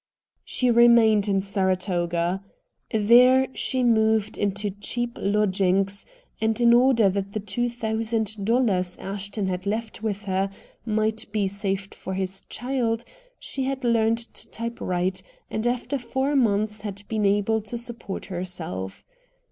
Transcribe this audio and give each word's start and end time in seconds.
She 0.43 0.71
remained 0.71 1.27
in 1.27 1.41
Saratoga. 1.41 2.43
There 2.91 3.47
she 3.53 3.83
moved 3.83 4.35
into 4.35 4.71
cheap 4.71 5.15
lodgings, 5.21 6.07
and 6.41 6.59
in 6.59 6.73
order 6.73 7.07
that 7.07 7.33
the 7.33 7.39
two 7.39 7.69
thousand 7.69 8.43
dollars 8.43 8.97
Ashton 8.97 9.45
had 9.45 9.67
left 9.67 10.01
with 10.01 10.23
her 10.23 10.49
might 10.87 11.31
be 11.31 11.47
saved 11.47 11.93
for 11.93 12.15
his 12.15 12.41
child, 12.49 13.05
she 13.37 13.65
had 13.65 13.83
learned 13.83 14.17
to 14.33 14.47
type 14.47 14.81
write, 14.81 15.21
and 15.51 15.67
after 15.67 15.99
four 15.99 16.35
months 16.35 16.81
had 16.81 17.03
been 17.07 17.23
able 17.27 17.61
to 17.61 17.77
support 17.77 18.25
herself. 18.25 19.05